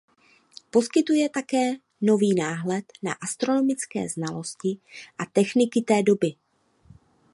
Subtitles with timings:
[0.71, 4.77] Poskytuje také nový náhled na astronomické znalosti
[5.17, 6.35] a techniky té doby.